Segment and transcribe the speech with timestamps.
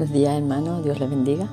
[0.00, 0.80] Buenos días, hermano.
[0.80, 1.46] Dios les bendiga.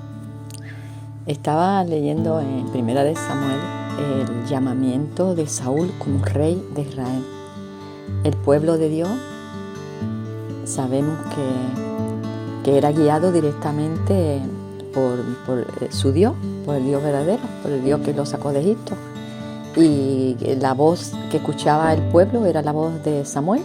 [1.26, 3.60] Estaba leyendo en Primera de Samuel
[4.00, 7.26] el llamamiento de Saúl como rey de Israel.
[8.24, 9.10] El pueblo de Dios
[10.64, 14.40] sabemos que, que era guiado directamente
[14.94, 16.34] por, por, eh, su Dios,
[16.66, 18.96] por el Dios verdadero, por el Dios que lo sacó de Egipto.
[19.76, 23.64] Y la voz que escuchaba el pueblo era la voz de Samuel,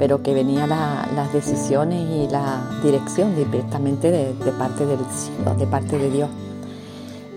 [0.00, 5.98] pero que venía las decisiones y la dirección directamente de, parte del cielo, de parte
[5.98, 6.30] de Dios.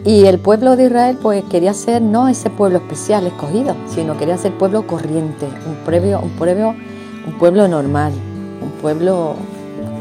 [0.06, 4.38] Y el pueblo de Israel pues quería ser no ese pueblo especial, escogido, sino quería
[4.38, 8.14] ser pueblo corriente, un pueblo, un pueblo, normal,
[8.62, 9.36] un pueblo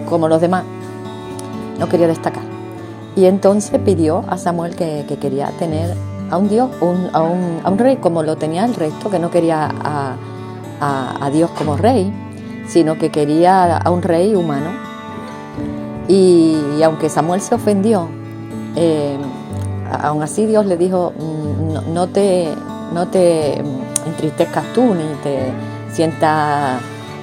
[0.09, 0.63] como los demás.
[1.81, 2.45] No quería destacar.
[3.17, 5.97] Y entonces pidió a Samuel que, que quería tener
[6.31, 6.71] a un Dios,
[7.13, 9.69] a, un, rey como lo tenía el resto, que no quería
[10.81, 12.13] a Dios como rey,
[12.67, 14.71] sino que quería a un rey humano.
[16.09, 18.09] Y, aunque Samuel se ofendió,
[18.77, 19.17] eh,
[20.03, 21.13] aún así Dios le dijo,
[21.73, 22.49] no, no, te,
[22.93, 23.59] no te
[24.07, 25.53] entristezcas tú ni te
[25.93, 26.81] sientas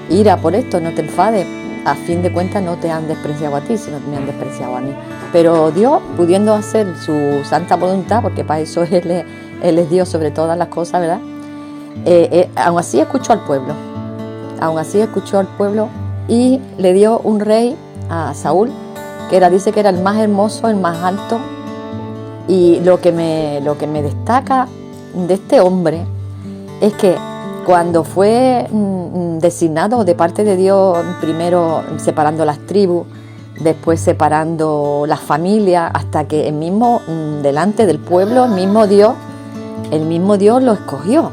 [0.09, 1.45] ira por esto, no te enfades.
[1.85, 4.81] A fin de cuentas no te han despreciado a ti, sino me han despreciado a
[4.81, 4.93] mí.
[5.31, 9.25] Pero Dios, pudiendo hacer su santa voluntad, porque para eso Él es,
[9.63, 11.19] él Dios sobre todas las cosas, ¿verdad?
[12.05, 13.88] Eh, eh, aún así escuchó al pueblo
[14.61, 15.89] aún así escuchó al pueblo
[16.27, 17.75] y le dio un rey
[18.09, 18.71] a Saúl,
[19.29, 21.39] que era, dice que era el más hermoso, el más alto.
[22.47, 24.67] Y lo que me, lo que me destaca
[25.13, 26.05] de este hombre
[26.81, 27.15] es que
[27.65, 28.67] cuando fue
[29.39, 33.05] designado de parte de Dios, primero separando las tribus,
[33.59, 37.01] después separando las familias, hasta que el mismo,
[37.43, 39.13] delante del pueblo, el mismo Dios,
[39.91, 41.31] el mismo Dios lo escogió.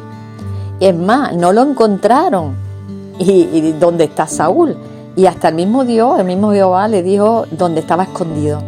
[0.80, 2.65] Es más, no lo encontraron
[3.18, 4.76] y, y dónde está Saúl.
[5.16, 8.60] Y hasta el mismo Dios, el mismo Jehová le dijo dónde estaba escondido.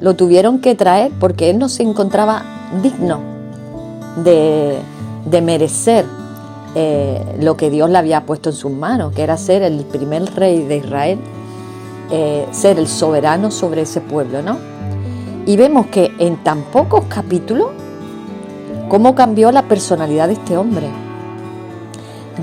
[0.00, 2.42] Lo tuvieron que traer porque él no se encontraba
[2.82, 3.18] digno
[4.22, 4.78] de,
[5.28, 6.06] de merecer
[6.74, 10.32] eh, lo que Dios le había puesto en sus manos, que era ser el primer
[10.34, 11.18] rey de Israel,
[12.10, 14.56] eh, ser el soberano sobre ese pueblo, ¿no?
[15.46, 17.70] Y vemos que en tan pocos capítulos,
[18.88, 20.88] cómo cambió la personalidad de este hombre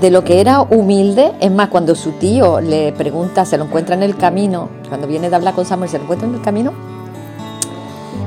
[0.00, 1.32] de lo que era humilde.
[1.40, 5.30] Es más, cuando su tío le pregunta, se lo encuentra en el camino, cuando viene
[5.30, 6.72] de hablar con Samuel, se lo encuentra en el camino,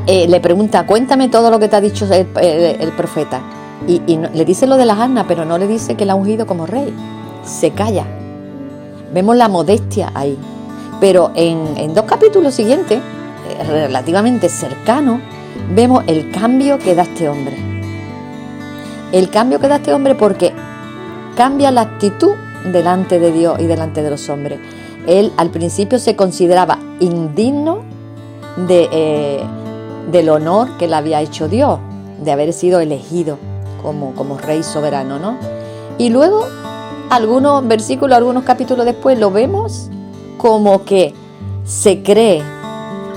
[0.07, 3.41] eh, le pregunta, cuéntame todo lo que te ha dicho el, profeta.
[3.87, 6.47] Y, le dice lo de las asnas, pero no le dice que la ha ungido
[6.47, 6.93] como rey.
[7.43, 8.05] Se calla.
[9.13, 10.37] Vemos la modestia ahí.
[10.99, 15.21] Pero en, en dos capítulos siguientes, eh, relativamente cercanos,
[15.73, 17.55] vemos el cambio que da este hombre.
[19.11, 20.53] El cambio que da este hombre porque
[21.39, 22.33] cambia la actitud
[22.65, 24.59] delante de Dios y delante de los hombres.
[25.07, 27.79] Él al principio se consideraba indigno
[28.67, 29.43] de, eh,
[30.11, 31.79] del honor que le había hecho Dios,
[32.21, 33.37] de haber sido elegido
[33.81, 35.37] como, como rey soberano, ¿no?
[35.97, 36.45] Y luego,
[37.09, 39.89] algunos versículos, algunos capítulos después, lo vemos
[40.37, 41.13] como que
[41.63, 42.43] se cree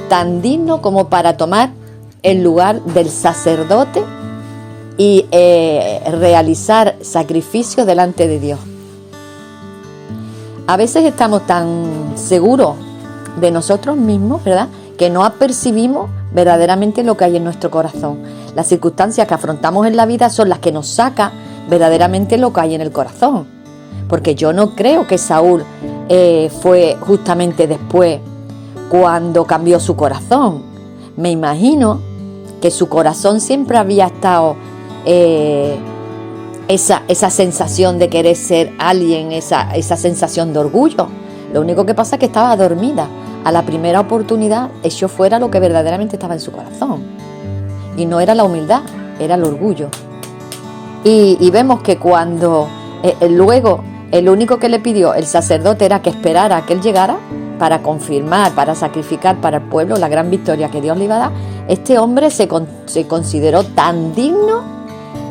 [0.08, 1.70] tan digno como para tomar
[2.22, 4.04] el lugar del sacerdote
[5.02, 8.60] y eh, realizar sacrificios delante de Dios.
[10.68, 12.76] A veces estamos tan seguros
[13.40, 14.68] de nosotros mismos, ¿verdad?
[14.96, 18.22] Que no apercibimos verdaderamente lo que hay en nuestro corazón.
[18.54, 21.32] Las circunstancias que afrontamos en la vida son las que nos sacan
[21.69, 23.48] verdaderamente lo que hay en el corazón.
[24.08, 25.64] Porque yo no creo que Saúl
[26.08, 28.20] eh, fue justamente después
[28.88, 30.62] cuando cambió su corazón.
[31.16, 31.98] Me imagino
[32.60, 34.54] que su corazón siempre había estado
[35.04, 35.76] eh,
[36.68, 41.08] esa, esa, sensación de querer ser alguien, esa, esa sensación de orgullo.
[41.52, 43.08] Lo único que pasa es que estaba dormida.
[43.44, 47.02] A la primera oportunidad echó fuera lo que verdaderamente estaba en su corazón.
[47.96, 48.82] Y no era la humildad,
[49.18, 49.88] era el orgullo.
[51.04, 52.69] Y, vemos que cuando
[53.02, 53.82] eh, eh, luego
[54.12, 57.16] el único que le pidió el sacerdote era que esperara a que él llegara
[57.58, 61.19] para confirmar, para sacrificar para el pueblo la gran victoria que Dios le iba a
[61.19, 61.32] dar,
[61.66, 64.81] este hombre se, con, se consideró tan digno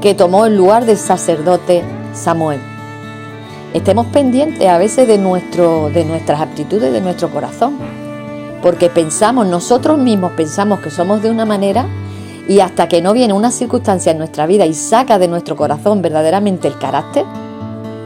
[0.02, 1.84] que tomó el lugar del sacerdote
[2.14, 2.60] Samuel.
[3.74, 7.78] Estemos pendientes a veces de, nuestro, de nuestras actitudes, de nuestro corazón,
[8.64, 11.86] porque pensamos, nosotros mismos pensamos que somos de una manera
[12.50, 16.02] y hasta que no viene una circunstancia en nuestra vida y saca de nuestro corazón
[16.02, 17.24] verdaderamente el carácter,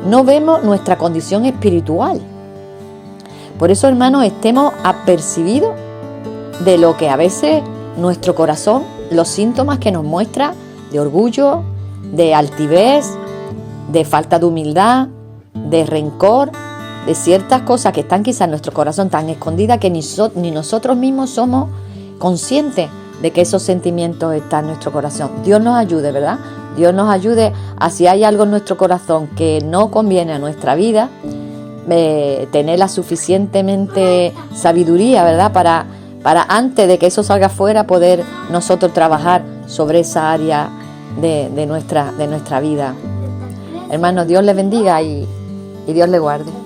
[0.05, 2.21] no vemos nuestra condición espiritual.
[3.57, 5.73] Por eso, hermanos, estemos apercibidos
[6.63, 7.63] de lo que a veces
[7.97, 10.53] nuestro corazón, los síntomas que nos muestra
[10.91, 11.63] de orgullo,
[12.13, 13.05] de altivez,
[13.91, 15.07] de falta de humildad,
[15.53, 16.51] de rencor,
[17.05, 20.01] de ciertas cosas que están quizás en nuestro corazón tan escondidas que ni,
[20.35, 21.69] ni nosotros mismos somos
[22.17, 22.89] conscientes
[23.21, 25.29] de que esos sentimientos están en nuestro corazón.
[25.43, 26.39] Dios nos ayude, ¿verdad?
[26.75, 30.75] Dios nos ayude a si hay algo en nuestro corazón que no conviene a nuestra
[30.75, 31.09] vida,
[31.89, 35.53] eh, tener la suficientemente sabiduría, ¿verdad?
[35.53, 35.85] Para,
[36.23, 40.69] para antes de que eso salga afuera poder nosotros trabajar sobre esa área
[41.21, 42.93] de, nuestra, de nuestra vida.
[43.89, 45.27] Hermanos, Dios les bendiga y,
[45.87, 46.64] y Dios les guarde.